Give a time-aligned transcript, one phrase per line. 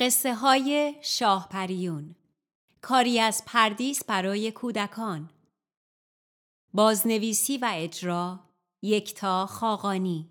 [0.00, 2.14] قصه های شاه پریون
[2.80, 5.30] کاری از پردیس برای کودکان.
[6.74, 8.40] بازنویسی و اجرا
[8.82, 10.30] یکتا خاقانی.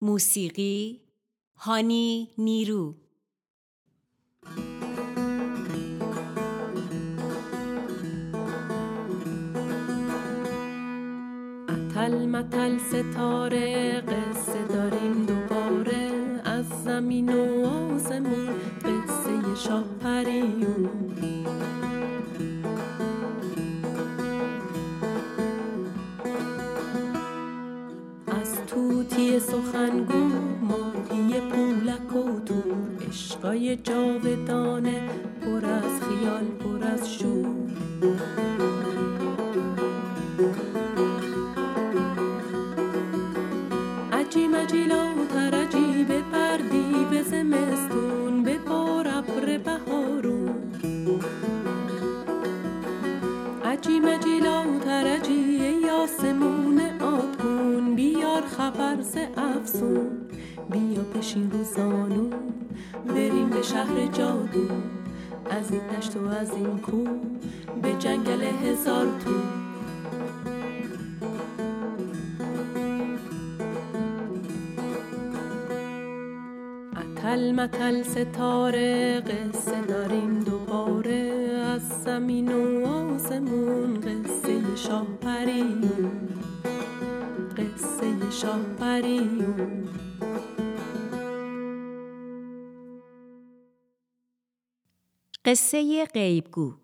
[0.00, 1.00] موسیقی
[1.56, 2.94] هانی نیرو.
[11.68, 15.33] اتل متل ستاره قصه داریم
[16.94, 18.48] زمین و آسمون
[18.84, 20.90] قصه شاه پریون
[28.26, 30.24] از توتی سخنگو
[30.62, 35.03] ماهی پولک و تور عشقای جاودانه.
[58.64, 60.10] خبر ز افسون.
[60.70, 62.32] بیا بشین رو زانون
[63.06, 64.68] بریم به شهر جادو.
[65.50, 67.04] از این دشت و از این کو
[67.82, 69.30] به جنگل هزار تو.
[76.96, 81.50] اتل متل ستاره قصه داریم دوباره.
[81.74, 85.06] از زمین و آسمون قصه شاه
[88.40, 88.60] شاه
[95.44, 96.74] قصه غیبگو.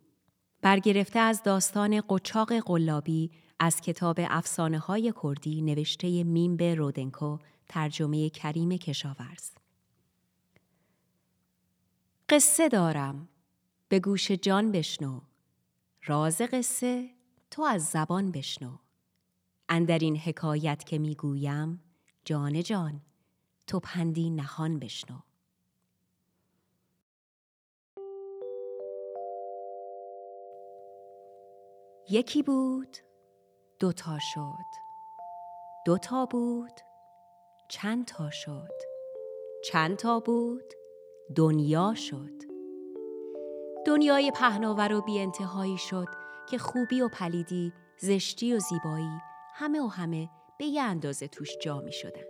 [0.62, 8.30] برگرفته از داستان قچاق قلابی از کتاب افسانه های کردی نوشته میم به رودنکو ترجمه
[8.30, 9.50] کریم کشاورز.
[12.28, 13.28] قصه دارم.
[13.88, 15.20] به گوش جان بشنو.
[16.04, 17.10] راز قصه
[17.50, 18.89] تو از زبان بشنو.
[19.72, 21.80] اندر این حکایت که می‌گویم
[22.24, 23.00] جان جان
[23.66, 25.16] تو پندی نهان بشنو.
[32.10, 32.96] یکی بود
[33.78, 34.80] دوتا شد.
[35.86, 36.80] دوتا بود
[37.68, 38.74] چند تا شد.
[39.64, 40.74] چند تا بود
[41.36, 42.42] دنیا شد.
[43.86, 46.08] دنیای پهناور و بی انتهایی شد
[46.50, 49.29] که خوبی و پلیدی زشتی و زیبایی
[49.60, 50.28] همه و همه
[50.58, 52.24] به یه اندازه توش جا می شدن.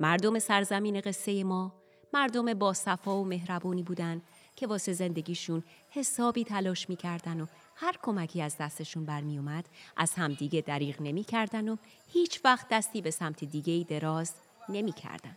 [0.00, 1.72] مردم سرزمین قصه ما
[2.12, 4.22] مردم با صفا و مهربونی بودن
[4.56, 7.46] که واسه زندگیشون حسابی تلاش می‌کردن و
[7.76, 11.76] هر کمکی از دستشون برمی اومد از همدیگه دریغ نمی‌کردن و
[12.08, 14.32] هیچ وقت دستی به سمت دیگه دراز
[14.68, 15.36] نمی‌کردن.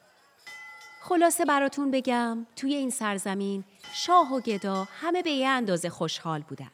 [1.01, 3.63] خلاصه براتون بگم توی این سرزمین
[3.93, 6.71] شاه و گدا همه به یه اندازه خوشحال بودن.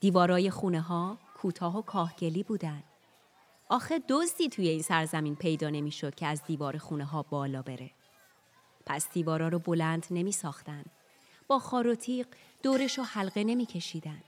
[0.00, 2.82] دیوارای خونه ها کوتاه و کاهگلی بودن.
[3.68, 7.90] آخه دزدی توی این سرزمین پیدا نمی‌شد که از دیوار خونه ها بالا بره.
[8.86, 10.84] پس دیوارا رو بلند نمی ساختن.
[11.48, 12.26] با خار و تیغ
[12.62, 14.22] دورش رو حلقه نمی کشیدن.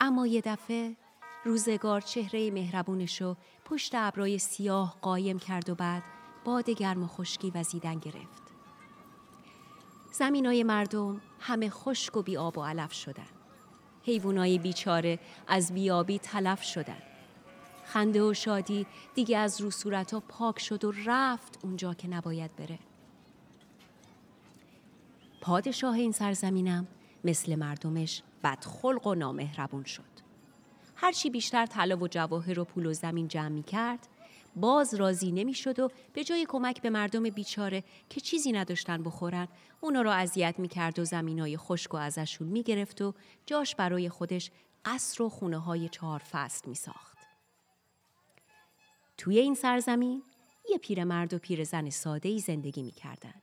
[0.00, 0.96] اما یه دفعه
[1.44, 6.02] روزگار چهره مهربونش رو پشت ابرای سیاه قایم کرد و بعد
[6.44, 8.42] باد گرم و خشکی وزیدن گرفت.
[10.12, 13.41] زمینای مردم همه خشک و بی آب و علف شدن.
[14.04, 15.18] حیوانای بیچاره
[15.48, 17.02] از بیابی تلف شدن.
[17.84, 22.78] خنده و شادی دیگه از رو صورتا پاک شد و رفت اونجا که نباید بره.
[25.40, 26.86] پادشاه این سرزمینم
[27.24, 30.12] مثل مردمش بدخلق و نامهربون شد.
[30.96, 34.08] هرچی بیشتر طلا و جواهر و پول و زمین جمع می کرد،
[34.56, 39.48] باز راضی نمی شد و به جای کمک به مردم بیچاره که چیزی نداشتن بخورن،
[39.80, 43.14] اونا را اذیت می کرد و زمینای خشک و ازشون می گرفت و
[43.46, 44.50] جاش برای خودش
[44.84, 47.18] قصر و خونه های چهار فصل می ساخت.
[49.18, 50.22] توی این سرزمین
[50.70, 53.34] یه پیرمرد و پیرزن ساده ای زندگی می کردن.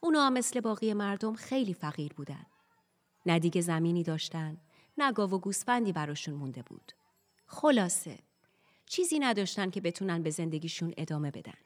[0.00, 2.46] اونا مثل باقی مردم خیلی فقیر بودن.
[3.26, 4.56] نه دیگه زمینی داشتن،
[4.98, 6.92] نه گاو و گوسفندی براشون مونده بود.
[7.46, 8.18] خلاصه
[8.92, 11.58] چیزی نداشتن که بتونن به زندگیشون ادامه بدن.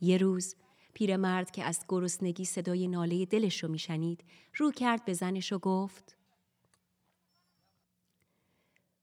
[0.00, 0.56] یه روز
[0.94, 4.24] پیرمرد که از گرسنگی صدای ناله دلش رو میشنید
[4.56, 6.16] رو کرد به زنش و گفت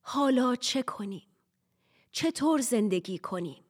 [0.01, 1.27] حالا چه کنیم؟
[2.12, 3.63] چطور زندگی کنیم؟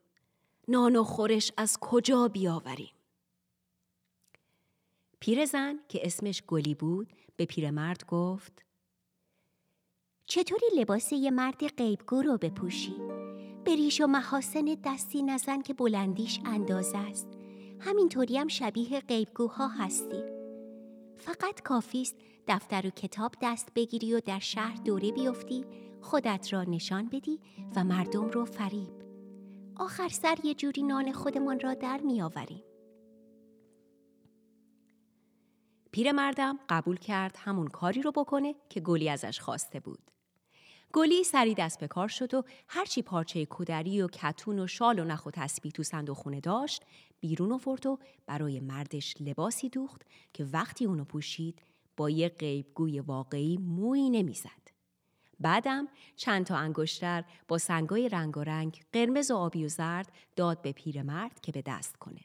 [0.68, 2.94] نان و خورش از کجا بیاوریم؟
[5.19, 8.65] پیرزن که اسمش گلی بود به پیرمرد گفت
[10.25, 12.95] چطوری لباس یه مرد غیبگو رو بپوشی؟
[13.68, 17.28] به ریش و محاسن دستی نزن که بلندیش اندازه است.
[17.80, 20.24] همینطوری هم شبیه غیبگوها هستی.
[21.18, 22.16] فقط کافی است
[22.48, 25.66] دفتر و کتاب دست بگیری و در شهر دوره بیفتی
[26.02, 27.40] خودت را نشان بدی
[27.75, 28.94] و مردم رو فریب.
[29.75, 32.64] آخر سر یه جوری نان خودمان را در میآوریم
[35.92, 40.12] پیرمردم قبول کرد همون کاری رو بکنه که گلی ازش خواسته بود.
[40.94, 45.04] گلی سری دست به کار شد و هرچی پارچه کودری و کتون و شال و
[45.04, 46.84] نخ و تسبیح تو صندوق داشت
[47.19, 50.01] بیرون آورد و برای مردش لباسی دوخت
[50.34, 51.62] که وقتی اونو پوشید
[51.98, 54.68] با یه غیبگوی واقعی مویی نمی‌زد.
[55.39, 60.62] بعدم چند تا انگشتر با سنگای رنگ و رنگ قرمز و آبی و زرد داد
[60.62, 62.22] به پیرمرد که به دست کنه.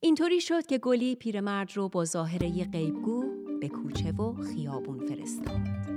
[0.00, 3.24] اینطوری شد که گلی پیرمرد رو با ظاهره غیبگو
[3.60, 5.95] به کوچه و خیابون فرستاد.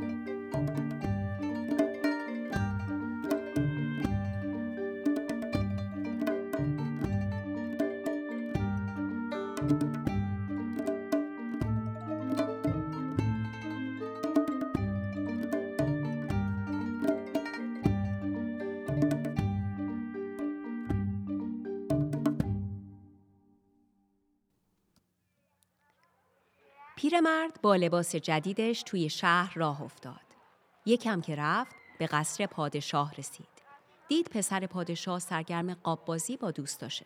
[27.20, 30.22] پیرمرد با لباس جدیدش توی شهر راه افتاد.
[30.86, 33.48] یکم که رفت به قصر پادشاه رسید.
[34.08, 37.06] دید پسر پادشاه سرگرم قاب بازی با دوستاشه.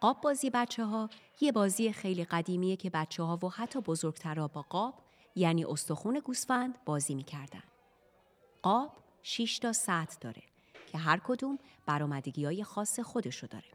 [0.00, 4.62] قاب بازی بچه ها یه بازی خیلی قدیمیه که بچه ها و حتی بزرگترها با
[4.62, 4.94] قاب
[5.36, 7.62] یعنی استخون گوسفند بازی می‌کردن.
[8.62, 10.42] قاب 6 تا سطح داره
[10.86, 13.72] که هر کدوم برامدگی های خاص خودشو داره.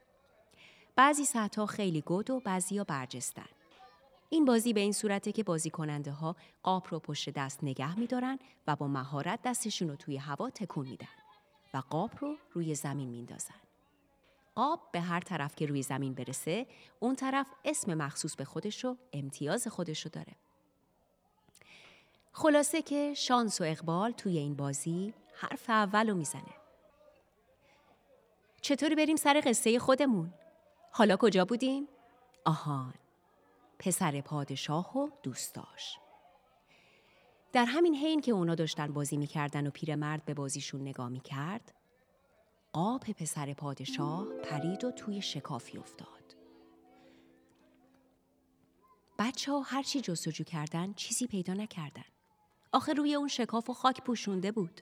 [0.95, 3.58] بعضی سطح ها خیلی گود و بعضی ها برجستن.
[4.29, 8.39] این بازی به این صورته که بازی کننده ها قاب رو پشت دست نگه میدارن
[8.67, 11.07] و با مهارت دستشون رو توی هوا تکون میدن
[11.73, 13.55] و قاب رو روی زمین میندازن.
[14.55, 16.67] قاب به هر طرف که روی زمین برسه
[16.99, 20.35] اون طرف اسم مخصوص به خودش رو امتیاز خودش رو داره.
[22.33, 26.55] خلاصه که شانس و اقبال توی این بازی حرف اول رو می‌زنه.
[28.61, 30.33] چطوری بریم سر قصه خودمون؟
[30.91, 31.87] حالا کجا بودیم؟
[32.45, 32.93] آهان
[33.79, 35.97] پسر پادشاه و دوستاش.
[37.51, 41.73] در همین حین که اونا داشتن بازی می‌کردن و پیرمرد به بازیشون نگاه می‌کرد
[42.73, 46.35] قاب پسر پادشاه پرید و توی شکافی افتاد.
[49.19, 52.05] بچه ها هرچی جستجو کردن چیزی پیدا نکردن.
[52.71, 54.81] آخه روی اون شکاف و خاک پوشونده بود.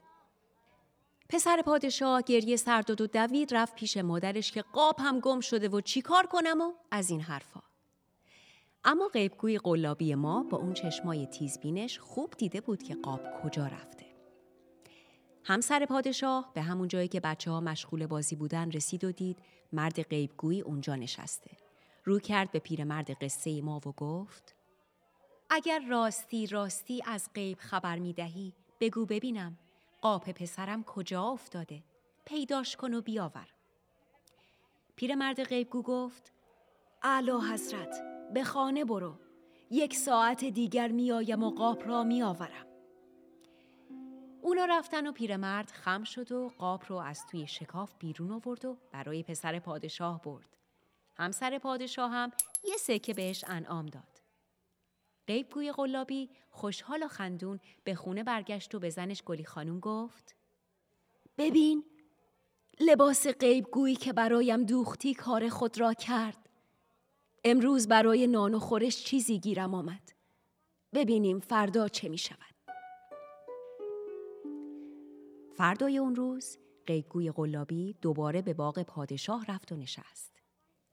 [1.28, 5.80] پسر پادشاه گریه سرد و دوید رفت پیش مادرش که قاب هم گم شده و
[5.80, 7.67] چیکار کنم و از این حرفا.
[8.90, 14.06] اما غیبگوی قلابی ما با اون چشمای تیزبینش خوب دیده بود که قاب کجا رفته.
[15.44, 19.38] همسر پادشاه به همون جایی که بچه ها مشغول بازی بودن رسید و دید
[19.72, 21.50] مرد غیبگویی اونجا نشسته.
[22.04, 24.54] رو کرد به پیرمرد قصه ما و گفت
[25.50, 29.58] اگر راستی راستی از غیب خبر می دهی بگو ببینم
[30.00, 31.82] قاب پسرم کجا افتاده
[32.24, 33.48] پیداش کن و بیاور
[34.96, 36.32] پیرمرد غیبگو گفت
[37.02, 39.18] اعلی حضرت به خانه برو.
[39.70, 42.66] یک ساعت دیگر میایم و قاب را میآورم.
[44.42, 48.78] اونا رفتن و پیرمرد خم شد و قاب رو از توی شکاف بیرون آورد و
[48.92, 50.56] برای پسر پادشاه برد.
[51.16, 52.32] همسر پادشاه هم
[52.64, 54.20] یه سکه بهش انعام داد.
[55.26, 60.36] غیبگوی قلابی خوشحال و خندون به خونه برگشت و به زنش گلی خانوم گفت
[61.38, 61.84] ببین
[62.80, 66.47] لباس غیبگویی که برایم دوختی کار خود را کرد.
[67.50, 70.12] امروز برای نان و خورش چیزی گیرم آمد.
[70.94, 72.54] ببینیم فردا چه می شود.
[75.56, 80.32] فردای اون روز قیگوی قلابی دوباره به باغ پادشاه رفت و نشست.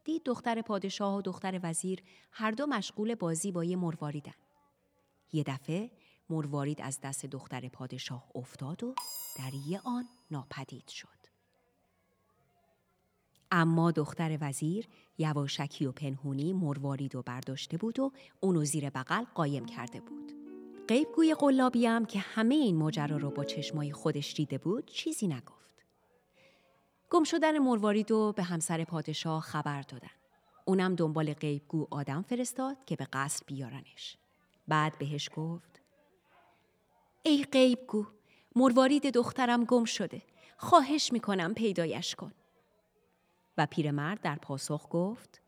[0.03, 4.33] دید دختر پادشاه و دختر وزیر هر دو مشغول بازی با یه مرواریدن.
[5.33, 5.91] یه دفعه
[6.29, 8.95] مروارید از دست دختر پادشاه افتاد و
[9.37, 11.24] در یه آن ناپدید شد.
[13.57, 19.65] اما دختر وزیر یواشکی و پنهونی مروارید و برداشته بود و اونو زیر بغل قایم
[19.65, 20.31] کرده بود.
[20.87, 25.85] قیبگوی قلابی هم که همه این ماجرا رو با چشمای خودش دیده بود چیزی نگفت.
[27.09, 30.15] گم شدن مروارید رو به همسر پادشاه خبر دادن.
[30.65, 34.17] اونم دنبال قیبگو آدم فرستاد که به قصر بیارنش.
[34.67, 35.81] بعد بهش گفت
[37.23, 38.05] ای قیبگو
[38.55, 40.21] مروارید دخترم گم شده.
[40.57, 42.31] خواهش می‌کنم پیدایش کن.
[43.57, 45.41] و پیرمرد در پاسخ گفت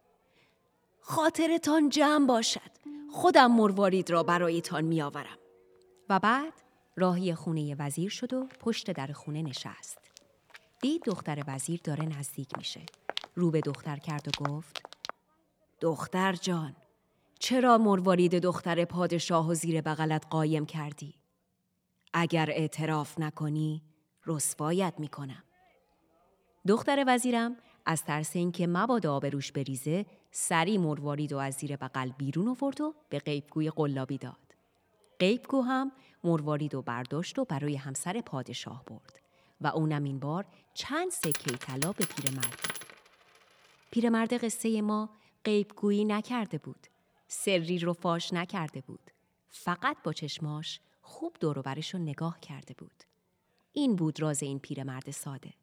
[0.99, 2.71] خاطرتان جمع باشد
[3.11, 5.37] خودم مروارید را برایتان میآورم
[6.09, 6.53] و بعد
[6.95, 9.97] راهی خونه وزیر شد و پشت در خونه نشست
[10.81, 12.81] دید دختر وزیر داره نزدیک میشه
[13.35, 14.83] رو به دختر کرد و گفت
[15.81, 16.75] دختر جان
[17.39, 21.15] چرا مروارید دختر پادشاه و زیر بغلت قایم کردی؟
[22.13, 23.83] اگر اعتراف نکنی
[24.25, 25.43] رسوایت می‌کنم.
[26.67, 27.57] دختر وزیرم
[27.89, 32.93] از ترس اینکه مبادا آبروش بریزه سری مروارید و از زیر بغل بیرون آورد و
[33.09, 34.55] به قیبگوی قلابی داد.
[35.19, 35.91] قیبگو هم
[36.23, 39.19] مروارید و برداشت و برای همسر پادشاه برد
[39.61, 42.79] و اونم این بار چند سکه طلا به پیرمرد.
[43.91, 45.09] پیرمرد قصه ما
[45.43, 46.87] قیبگویی نکرده بود.
[47.27, 49.11] سری رو فاش نکرده بود.
[49.49, 51.55] فقط با چشماش خوب دور
[51.93, 53.03] رو نگاه کرده بود.
[53.73, 55.53] این بود راز این پیرمرد ساده.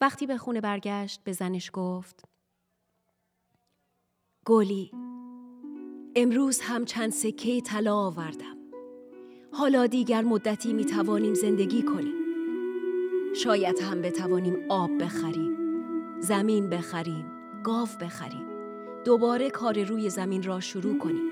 [0.00, 2.24] وقتی به خونه برگشت به زنش گفت
[4.46, 4.90] گلی
[6.16, 8.56] امروز هم چند سکه طلا آوردم.
[9.52, 12.14] حالا دیگر مدتی می توانیم زندگی کنیم.
[13.34, 15.56] شاید هم بتوانیم آب بخریم
[16.20, 17.24] زمین بخریم
[17.64, 18.46] گاو بخریم.
[19.04, 21.30] دوباره کار روی زمین را شروع کنیم.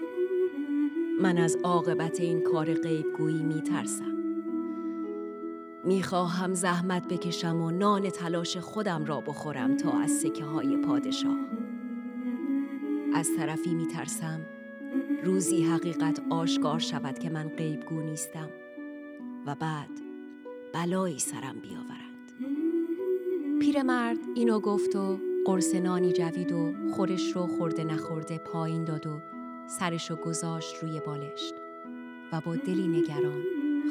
[1.20, 4.13] من از عاقبت این کار غیبگویی می ترسم
[5.84, 11.38] می‌خواهم زحمت بکشم و نان تلاش خودم را بخورم تا از سکه های پادشاه.
[13.14, 14.40] از طرفی میترسم
[15.24, 18.48] روزی حقیقت آشکار شود که من غیبگو نیستم
[19.46, 19.90] و بعد
[20.72, 22.14] بلایی سرم بیاورند
[23.60, 29.20] پیرمرد اینو گفت و قرص نانی جوید و خورش رو خورده نخورده پایین داد و
[29.66, 31.54] سرش رو گذاشت روی بالشت
[32.32, 33.42] و با دلی نگران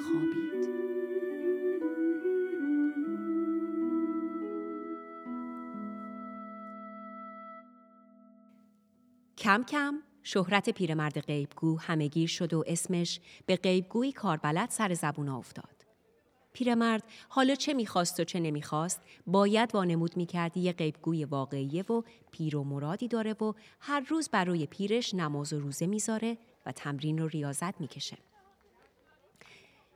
[0.06, 0.73] خوابید.
[9.54, 15.86] کم کم شهرت پیرمرد غیبگو همهگیر شد و اسمش به غیبگویی کاربلد سر زبون افتاد.
[16.54, 22.58] پیرمرد حالا چه می‌خواست و چه نمی‌خواست باید وانمود می‌کردی یه غیبگوی واقعیه و پیر
[22.58, 27.28] و مرادی داره و هر روز برای پیرش نماز و روزه می‌ذاره و تمرین و
[27.28, 28.18] ریاضت می‌کشه.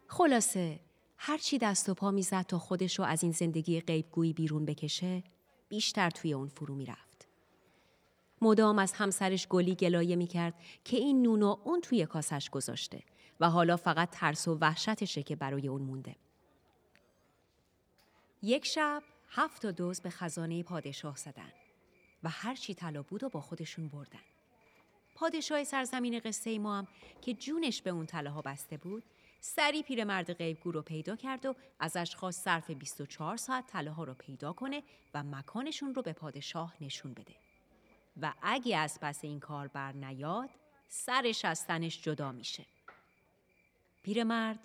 [0.07, 0.79] خلاصه
[1.17, 5.23] هرچی دست و پا می‌زد تا خودش رو از این زندگی غیبگویی بیرون بکشه
[5.69, 7.06] بیشتر توی اون فرو می‌رفت.
[8.41, 10.53] مدام از همسرش گلی گلایه می‌کرد
[10.83, 13.03] که این نون و اون توی کاسش گذاشته
[13.39, 16.15] و حالا فقط ترس و وحشتشه که برای اون مونده.
[18.41, 21.51] یک شب هفت تا دوز به خزانه پادشاه زدن
[22.23, 24.19] و هر چی طلا بود و با خودشون بردن.
[25.15, 26.87] پادشاه سرزمین قصه ما هم
[27.21, 29.03] که جونش به اون طلاها بسته بود
[29.39, 34.53] سری پیرمرد غیبگو رو پیدا کرد و ازش خواست صرف 24 ساعت طلاها رو پیدا
[34.53, 37.35] کنه و مکانشون رو به پادشاه نشون بده.
[38.21, 40.49] و اگه از پس این کار بر نیاد
[40.87, 42.65] سرش از تنش جدا میشه.
[44.03, 44.59] پیرمرد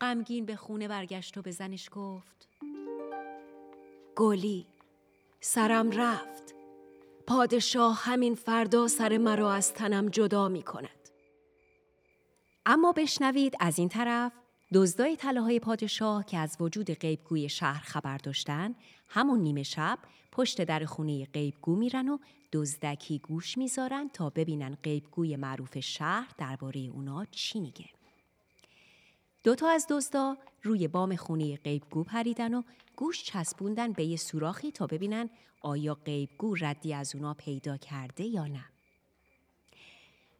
[0.00, 2.48] غمگین به خونه برگشت و به زنش گفت
[4.16, 4.66] گلی
[5.40, 6.54] سرم رفت
[7.26, 11.08] پادشاه همین فردا سر مرا از تنم جدا می کند.
[12.66, 14.32] اما بشنوید از این طرف
[14.72, 18.74] دزدای طلاهای پادشاه که از وجود غیبگوی شهر خبر داشتن
[19.08, 19.98] همون نیمه شب
[20.32, 22.18] پشت در خونه غیبگو میرن و
[22.52, 27.86] دزدکی گوش می‌ذارن تا ببینن غیبگوی معروف شهر درباره اونا چی میگه.
[29.44, 32.62] دوتا از دزدا روی بام خونه غیبگو پریدن و
[32.96, 38.46] گوش چسبوندن به یه سوراخی تا ببینن آیا غیبگو ردی از اونا پیدا کرده یا
[38.46, 38.64] نه.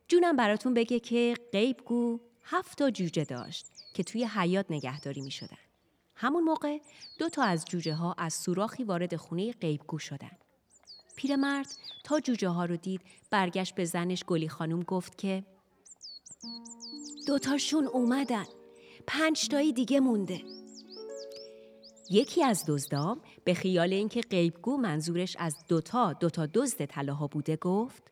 [0.09, 5.57] جونم براتون بگه که غیبگو هفت تا جوجه داشت که توی حیات نگهداری می شدن.
[6.15, 6.79] همون موقع
[7.19, 10.31] دو تا از جوجه ها از سوراخی وارد خونه غیبگو شدن.
[11.17, 11.67] پیرمرد
[12.05, 15.45] تا جوجه ها رو دید برگشت به زنش گلی خانم گفت که
[17.27, 18.45] دوتاشون اومدن
[19.07, 20.43] پنج تایی دیگه مونده
[22.11, 28.10] یکی از دزدام به خیال اینکه غیبگو منظورش از دوتا دوتا دزد طلاها بوده گفت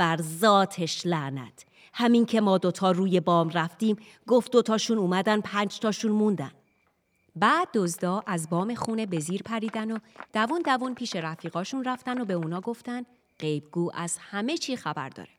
[0.00, 6.12] بر ذاتش لعنت همین که ما دوتا روی بام رفتیم گفت دوتاشون اومدن پنج تاشون
[6.12, 6.50] موندن
[7.36, 9.98] بعد دزدا از بام خونه به زیر پریدن و
[10.32, 13.02] دوون دوون پیش رفیقاشون رفتن و به اونا گفتن
[13.38, 15.30] غیبگو از همه چی خبر داره.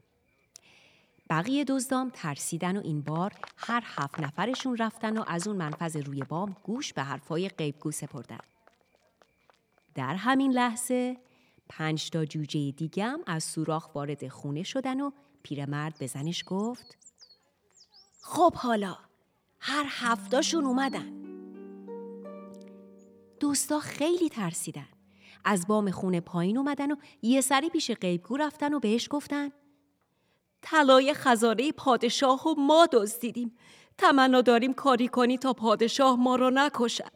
[1.30, 6.24] بقیه دزدام ترسیدن و این بار هر هفت نفرشون رفتن و از اون منفذ روی
[6.24, 8.40] بام گوش به حرفای غیبگو سپردن.
[9.96, 11.18] در همین لحظه
[11.72, 15.12] پنج تا جوجه دیگم از سوراخ وارد خونه شدن و
[15.44, 16.98] پیرمرد به زنش گفت
[18.22, 18.98] خب حالا
[19.60, 21.22] هر هفتاشون اومدن
[23.40, 24.88] دوستا خیلی ترسیدن.
[25.46, 29.50] از بام خونه پایین اومدن و یه سری پیش قیبگو رفتن و بهش گفتن
[30.62, 33.58] طلای خزانه پادشاه و ما دزدیدیم.
[33.98, 37.12] تمنا داریم کاری کنی تا پادشاه ما را نکشد.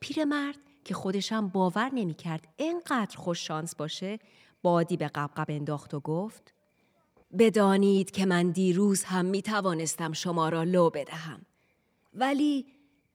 [0.00, 4.18] پیرمرد که خودشم باور نمی‌کرد اینقدر خوش شانس باشه
[4.62, 6.54] بادی به قبقب انداخت و گفت
[7.38, 11.46] بدانید که من دیروز هم می توانستم شما را لو بدهم
[12.14, 12.66] ولی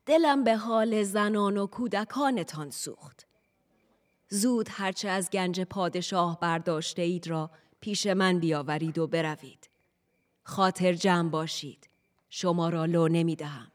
[0.06, 3.28] دلم به حال زنان و کودکانتان سوخت.
[4.30, 9.70] زود هرچه از گنج پادشاه برداشته اید را پیش من بیاورید و بروید.
[10.44, 11.90] خاطر جمع باشید.
[12.30, 13.72] شما را لو نمی دهم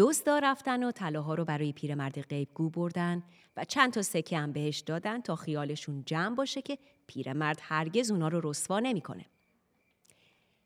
[0.00, 3.22] دزدا رفتن و طلاها رو برای پیرمرد غیبگو بردن
[3.56, 8.28] و چند تا سکه هم بهش دادن تا خیالشون جمع باشه که پیرمرد هرگز اونا
[8.28, 9.26] رو رسوا نمی‌کنه.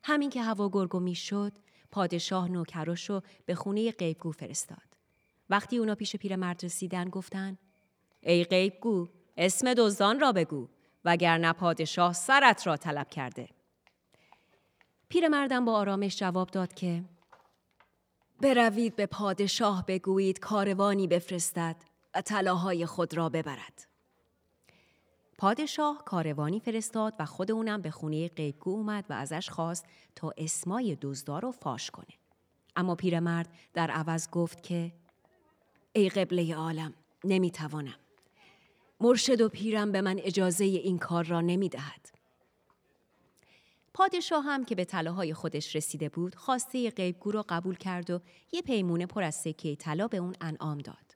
[0.03, 1.53] همین که هوا گرگو می‌شد
[1.91, 4.97] پادشاه نوکراش رو به خونه غیبگو فرستاد.
[5.49, 7.57] وقتی اونا پیش پیرمرد رسیدن گفتن
[8.21, 10.67] ای غیبگو اسم دزدان را بگو
[11.05, 13.49] وگرنه پادشاه سرت را طلب کرده.
[15.09, 17.03] پیرمردم با آرامش جواب داد که
[18.41, 21.75] بروید به پادشاه بگویید کاروانی بفرستد
[22.15, 23.87] و طلاهای خود را ببرد.
[25.37, 30.97] پادشاه کاروانی فرستاد و خود اونم به خونه قیبگو اومد و ازش خواست تا اسمای
[31.01, 32.15] دزدار رو فاش کنه.
[32.75, 34.91] اما پیرمرد در عوض گفت که
[35.93, 37.99] ای قبله عالم نمی‌توانم.
[39.01, 42.14] مرشد و پیرم به من اجازه این کار را نمی‌دهد.
[43.97, 48.21] پادشاه هم که به طلاهای خودش رسیده بود خواسته غیبگو را قبول کرد و
[48.51, 51.15] یه پیمونه پر از سکه طلا به اون انعام داد.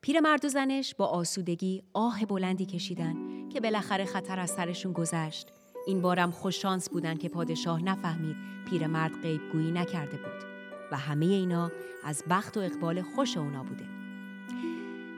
[0.00, 5.48] پیرمرد و زنش با آسودگی آه بلندی کشیدن که بالاخره خطر از سرشون گذشت.
[5.86, 8.36] این بارم خوششانس بودن که پادشاه نفهمید
[8.70, 10.44] پیرمرد غیبگویی نکرده بود
[10.92, 11.70] و همه اینا
[12.04, 13.84] از بخت و اقبال خوش اونا بوده.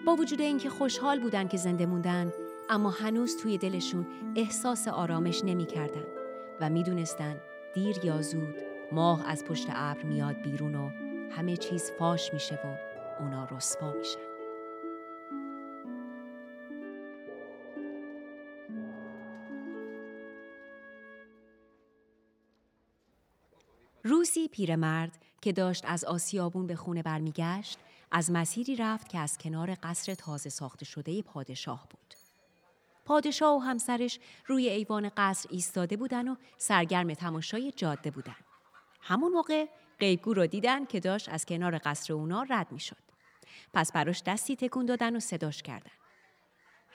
[0.07, 2.33] با وجود اینکه خوشحال بودن که زنده موندن
[2.71, 6.16] اما هنوز توی دلشون احساس آرامش نمی‌کردن
[6.61, 7.41] و می‌دونستن
[7.75, 8.55] دیر یا زود
[8.93, 10.91] ماه از پشت ابر میاد بیرون و
[11.31, 12.77] همه چیز فاش میشه و
[13.23, 14.37] اونا رسوا میشن.
[24.05, 27.79] روزی پیرمرد که داشت از آسیابون به خونه برمیگشت
[28.11, 32.16] از مسیری رفت که از کنار قصر تازه ساخته شده پادشاه بود.
[33.07, 38.37] پادشاه و همسرش روی ایوان قصر ایستاده بودن و سرگرم تماشای جاده بودن.
[39.01, 39.67] همون موقع
[39.99, 42.97] قیبگو رو دیدن که داشت از کنار قصر اونا رد می شد.
[43.75, 45.91] پس براش دستی تکون دادن و صداش کردن.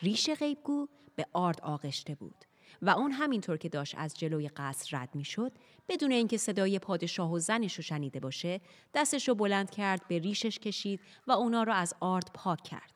[0.01, 2.45] ریش غیبگو به آرد آغشته بود
[2.81, 5.51] و اون همینطور که داشت از جلوی قصر رد می شد
[5.89, 8.61] بدون اینکه صدای پادشاه و زنش رو شنیده باشه
[8.93, 12.90] دستش رو بلند کرد به ریشش کشید و اونا رو از آرد پاک کرد.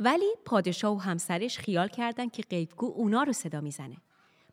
[0.00, 3.96] ولی پادشاه و همسرش خیال کردن که قیبگو اونا رو صدا می‌زنه.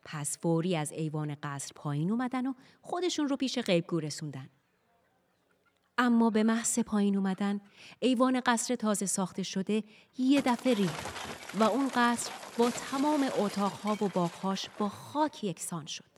[0.04, 4.48] پس فوری از ایوان قصر پایین اومدن و خودشون رو پیش قیبگو رسوندن.
[5.98, 7.60] اما به محض پایین اومدن
[8.00, 9.84] ایوان قصر تازه ساخته شده
[10.18, 11.06] یه دفعه ریخت
[11.58, 16.14] و اون قصر با تمام اتاقها و باغهاش با خاک یکسان شد.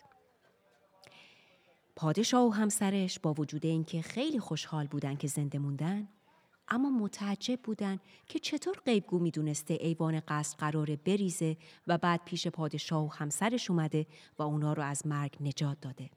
[1.96, 6.08] پادشاه و همسرش با وجود اینکه خیلی خوشحال بودن که زنده موندن
[6.68, 13.04] اما متعجب بودن که چطور غیبگو می‌دونسته ایوان قصد قراره بریزه و بعد پیش پادشاه
[13.04, 14.06] و همسرش اومده
[14.38, 16.10] و اونا رو از مرگ نجات داده.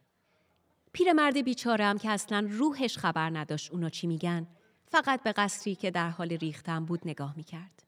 [0.93, 4.47] پیرمرد بیچاره هم که اصلا روحش خبر نداشت اونا چی میگن
[4.85, 7.83] فقط به قصری که در حال ریختن بود نگاه می‌کرد.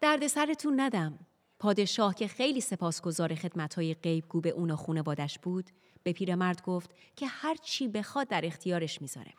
[0.00, 1.18] درد سرتون ندم.
[1.58, 5.70] پادشاه که خیلی سپاسگزار خدمتهای غیبگو به اونا خونوادش بود
[6.02, 9.34] به پیرمرد گفت که هر چی بخواد در اختیارش می‌ذاره.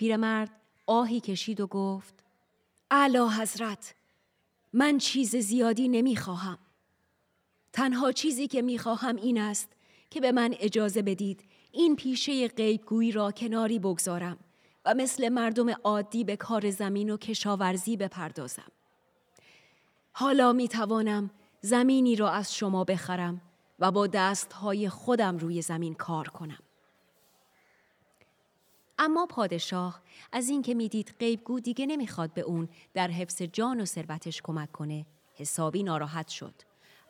[0.00, 0.50] پیرمرد
[0.86, 2.14] آهی کشید و گفت
[2.90, 3.94] اعلی حضرت
[4.72, 6.58] من چیز زیادی نمی‌خواهم.
[7.72, 9.68] تنها چیزی که می‌خواهم این است
[10.10, 14.38] که به من اجازه بدید این پیشه غیبگویی را کناری بگذارم
[14.84, 18.72] و مثل مردم عادی به کار زمین و کشاورزی بپردازم.
[20.12, 23.40] حالا می توانم زمینی را از شما بخرم
[23.78, 26.69] و با دستهای خودم روی زمین کار کنم.
[29.02, 34.42] اما پادشاه از اینکه می‌دید غیبگو دیگه نمی‌خواد به اون در حفظ جان و ثروتش
[34.42, 36.54] کمک کنه حسابی ناراحت شد.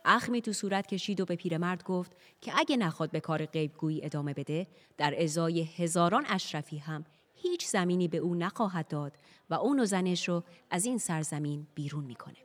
[0.05, 4.33] اخمی تو صورت کشید و به پیرمرد گفت که اگه نخواد به کار غیبگویی ادامه
[4.33, 9.17] بده در ازای هزاران اشرفی هم هیچ زمینی به او نخواهد داد
[9.49, 12.37] و اون و زنش رو از این سرزمین بیرون می‌کنه.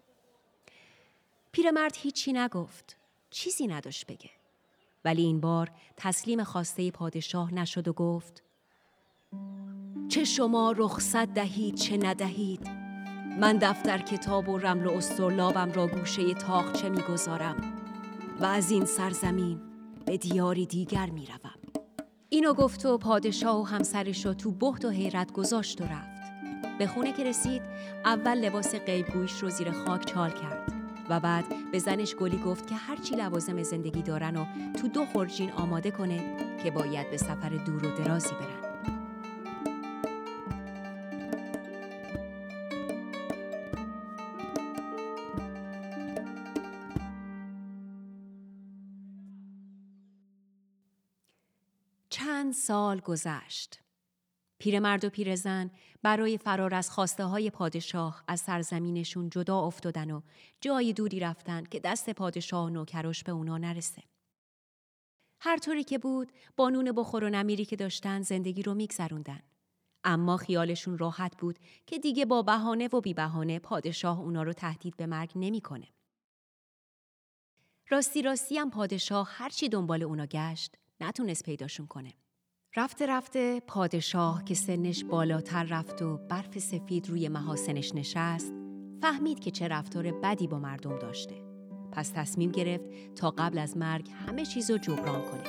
[1.52, 2.96] پیرمرد هیچی نگفت
[3.30, 4.30] چیزی نداشت بگه.
[5.04, 8.45] ولی این بار تسلیم خواسته پادشاه نشد و گفت
[10.08, 12.66] چه شما رخصت دهید چه ندهید
[13.40, 17.56] من دفتر کتاب و رمل و استرلابم را گوشه تاخچه می‌گذارم
[18.40, 19.60] و از این سرزمین
[20.06, 21.50] به دیاری دیگر می‌روم
[22.28, 26.32] اینو گفت و پادشاه و همسرش رو تو بحت و حیرت گذاشت و رفت.
[26.78, 27.62] به خونه که رسید
[28.04, 30.72] اول لباس قیبگویش رو زیر خاک چال کرد
[31.08, 35.52] و بعد به زنش گلی گفت که هرچی لوازم زندگی دارن و تو دو خورجین
[35.52, 38.65] آماده کنه که باید به سفر دور و درازی برن.
[52.66, 53.80] سال گذشت.
[54.58, 55.70] پیرمرد و پیرزن
[56.02, 60.20] برای فرار از خواسته های پادشاه از سرزمینشون جدا افتادن و
[60.60, 64.02] جای دوری رفتن که دست پادشاه نوکراش به اونا نرسه.
[65.40, 69.42] هر طوری که بود با نون بخور و نمیری که داشتن زندگی رو میگذروندن.
[70.04, 74.96] اما خیالشون راحت بود که دیگه با بهانه و بی بهانه پادشاه اونا رو تهدید
[74.96, 75.88] به مرگ نمی‌کنه.
[77.88, 82.14] راستی راستی هم پادشاه هرچی دنبال اونا گشت نتونست پیداشون کنه.
[82.78, 88.52] رفته رفته پادشاه که سنش بالاتر رفت و برف سفید روی محاسنش نشست
[89.02, 91.34] فهمید که چه رفتار بدی با مردم داشته.
[91.92, 92.84] پس تصمیم گرفت
[93.14, 95.42] تا قبل از مرگ همه چیز رو جبران کنه.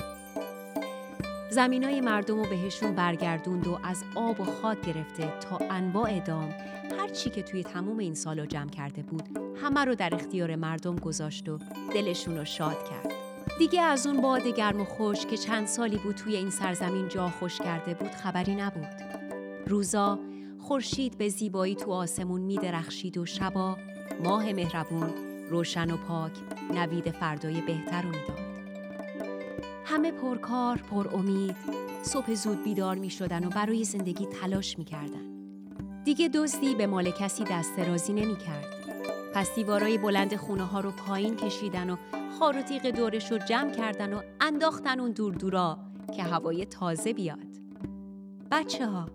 [1.50, 6.54] زمینای مردم رو بهشون برگردوند و از آب و خاک گرفته تا انواع دام
[6.98, 10.96] هر چی که توی تموم این سالا جمع کرده بود همه رو در اختیار مردم
[10.96, 11.58] گذاشت و
[11.94, 13.17] دلشون رو شاد کرد.
[13.58, 17.28] دیگه از اون باد گرم و خوش که چند سالی بود توی این سرزمین جا
[17.28, 18.88] خوش کرده بود خبری نبود.
[19.66, 20.18] روزا
[20.58, 23.76] خورشید به زیبایی تو آسمون می درخشید و شبا
[24.24, 25.10] ماه مهربون
[25.50, 26.32] روشن و پاک
[26.74, 28.38] نوید فردای بهتر رو می‌داد.
[29.84, 31.56] همه پرکار، پر امید،
[32.02, 35.28] صبح زود بیدار می شدن و برای زندگی تلاش می کردن.
[36.04, 38.77] دیگه دزدی به مال کسی دست رازی نمی کرد.
[39.34, 41.96] پس دیوارای بلند خونه ها رو پایین کشیدن و
[42.38, 45.78] خار و تیغ دورش رو جمع کردن و انداختن اون دور دورا
[46.16, 47.46] که هوای تازه بیاد.
[48.50, 49.10] بچه ها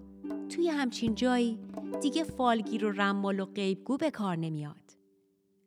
[0.49, 1.59] توی همچین جایی
[2.01, 4.75] دیگه فالگیر و رمال و غیبگو به کار نمیاد.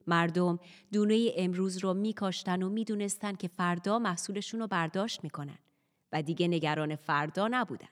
[0.06, 0.58] مردم
[0.92, 5.58] دونه امروز رو میکاشتن و می‌دونستن که فردا محصولشون رو برداشت می‌کنن
[6.12, 7.88] و دیگه نگران فردا نبودن.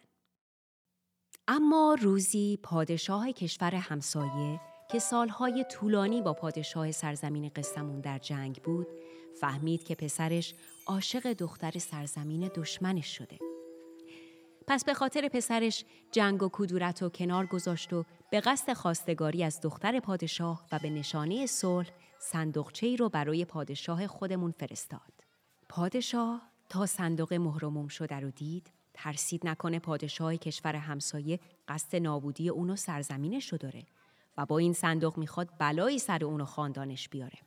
[1.49, 8.87] اما روزی پادشاه کشور همسایه که سالهای طولانی با پادشاه سرزمین قسمون در جنگ بود
[9.41, 10.55] فهمید که پسرش
[10.87, 13.39] عاشق دختر سرزمین دشمنش شده.
[14.67, 19.61] پس به خاطر پسرش جنگ و کدورت و کنار گذاشت و به قصد خواستگاری از
[19.61, 25.13] دختر پادشاه و به نشانه صلح صندوقچه ای رو برای پادشاه خودمون فرستاد.
[25.69, 32.77] پادشاه تا صندوق مهرموم شده رو دید ترسید نکنه پادشاه کشور همسایه قصد نابودی اونو
[32.77, 33.83] سرزمینش رو داره
[34.37, 37.39] و با این صندوق می‌خواد بلایی سر اونو خاندانش بیاره.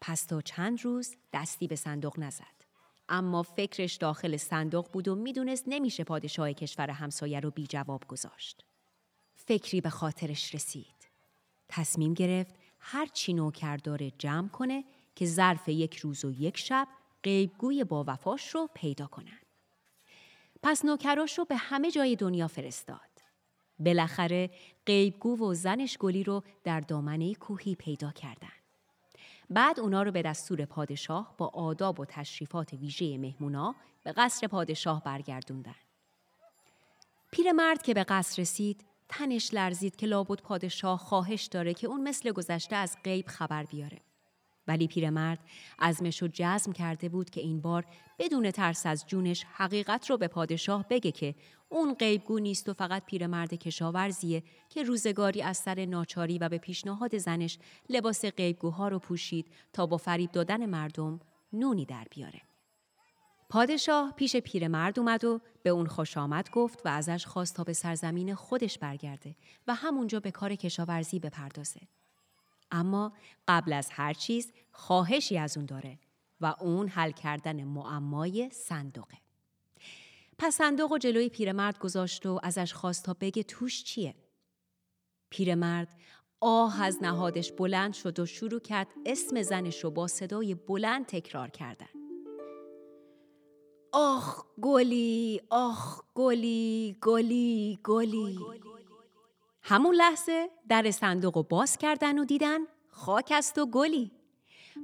[0.00, 2.64] پس تا چند روز دستی به صندوق نزد.
[3.08, 8.64] اما فکرش داخل صندوق بود و می‌دونست نمیشه پادشاه کشور همسایه رو بی جواب گذاشت.
[9.34, 11.08] فکری به خاطرش رسید.
[11.68, 16.88] تصمیم گرفت هر چی نوکر داره جمع کنه که ظرف یک روز و یک شب
[17.22, 19.38] قیبگوی با وفاش رو پیدا کنن.
[20.62, 23.13] پس نوکراش رو به همه جای دنیا فرستاد.
[23.78, 24.50] بالاخره
[24.86, 28.48] قیبگو و زنش گلی رو در دامنه کوهی پیدا کردن.
[29.50, 35.02] بعد اونا رو به دستور پادشاه با آداب و تشریفات ویژه مهمونا به قصر پادشاه
[35.04, 35.74] برگردوندن.
[37.30, 42.32] پیرمرد که به قصر رسید تنش لرزید که لابد پادشاه خواهش داره که اون مثل
[42.32, 44.00] گذشته از غیب خبر بیاره.
[44.68, 45.38] ولی پیرمرد
[45.78, 47.84] عزمش رو جزم کرده بود که این بار
[48.18, 51.34] بدون ترس از جونش حقیقت رو به پادشاه بگه که
[51.68, 57.18] اون غیبگو نیست و فقط پیرمرد کشاورزیه که روزگاری از سر ناچاری و به پیشنهاد
[57.18, 61.20] زنش لباس غیبگوها رو پوشید تا با فریب دادن مردم
[61.52, 62.40] نونی در بیاره.
[63.48, 67.72] پادشاه پیش پیرمرد اومد و به اون خوش آمد گفت و ازش خواست تا به
[67.72, 71.80] سرزمین خودش برگرده و همونجا به کار کشاورزی بپردازه.
[72.74, 73.12] اما
[73.48, 75.98] قبل از هر چیز خواهشی از اون داره
[76.40, 79.16] و اون حل کردن معمای صندوقه.
[80.38, 84.14] پس صندوق و جلوی پیرمرد گذاشت و ازش خواست تا بگه توش چیه.
[85.30, 85.88] پیرمرد
[86.40, 91.50] آه از نهادش بلند شد و شروع کرد اسم زنش رو با صدای بلند تکرار
[91.50, 91.88] کردن.
[93.92, 98.38] آخ گلی آخ گلی گلی گلی
[99.66, 104.12] همون لحظه در صندوق رو باز کردن و دیدن خاک است و گلی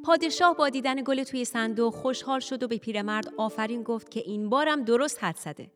[0.05, 4.49] پادشاه با دیدن گل توی صندوق خوشحال شد و به پیرمرد آفرین گفت که این
[4.49, 5.71] بارم درست حد زده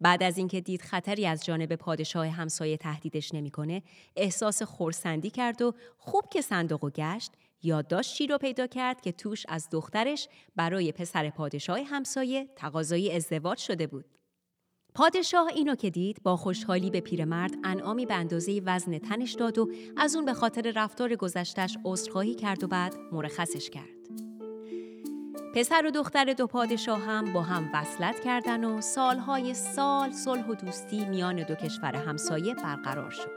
[0.00, 3.82] بعد از اینکه دید خطری از جانب پادشاه همسایه تهدیدش نمی‌کنه
[4.16, 9.46] احساس خورسندی کرد و خوب که صندوق و گشت یادداشتی رو پیدا کرد که توش
[9.48, 14.04] از دخترش برای پسر پادشاه همسایه تقاضای ازدواج شده بود.
[14.94, 19.68] پادشاه اینو که دید با خوشحالی به پیرمرد انعامی به اندازه وزن تنش داد و
[19.96, 23.84] از اون به خاطر رفتار گذشتش عذرخواهی کرد و بعد مرخصش کرد.
[25.54, 30.54] پسر و دختر دو پادشاه هم با هم وصلت کردن و سالهای سال صلح و
[30.54, 33.30] دوستی میان دو کشور همسایه برقرار شد.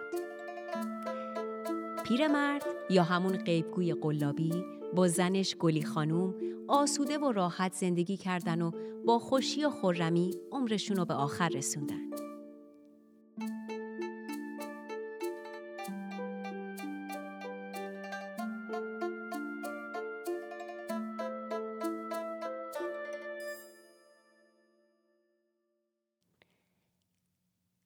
[2.04, 4.64] پیرمرد یا همون قیبگوی قلابی
[4.96, 6.36] با زنش گلی خانوم
[6.68, 8.72] آسوده و راحت زندگی کردن و
[9.06, 12.10] با خوشی و خورمی عمرشون رو به آخر رسوندن.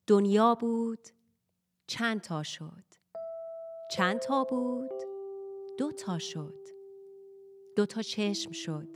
[0.08, 1.08] دنیا بود
[1.88, 2.84] چند تا شد
[3.92, 4.92] چند تا بود
[5.78, 6.79] دو تا شد
[7.76, 8.88] دو تا چشم شد.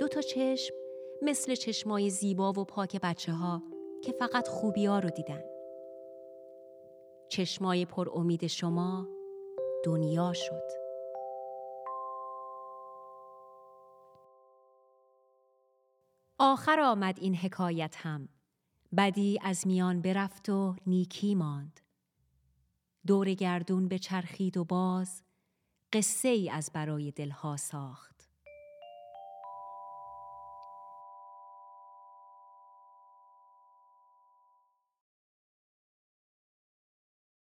[0.00, 0.74] دو تا چشم
[1.22, 3.62] مثل چشمای زیبا و پاک بچه ها
[4.04, 5.42] که فقط خوبی ها رو دیدن.
[7.28, 9.08] چشمای پر امید شما
[9.84, 10.70] دنیا شد.
[16.38, 18.28] آخر آمد این حکایت هم.
[18.96, 21.80] بدی از میان برفت و نیکی ماند.
[23.06, 25.22] دور گردون به چرخید و باز
[25.92, 28.09] قصه ای از برای دلها ساخت.